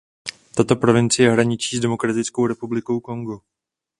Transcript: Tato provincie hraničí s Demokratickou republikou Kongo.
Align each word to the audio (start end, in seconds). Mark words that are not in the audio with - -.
Tato 0.55 0.75
provincie 0.77 1.31
hraničí 1.31 1.77
s 1.77 1.79
Demokratickou 1.79 2.47
republikou 2.47 2.99
Kongo. 2.99 3.39